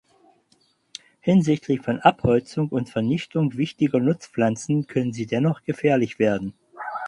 Hinsichtlich 1.19 1.81
von 1.83 1.99
Abholzung 1.99 2.69
und 2.69 2.89
Vernichtung 2.89 3.55
wichtiger 3.55 3.99
Nutzpflanzen 3.99 4.87
können 4.87 5.13
sie 5.13 5.27
dennoch 5.27 5.61
gefährlich 5.61 6.17
werden. 6.17 6.55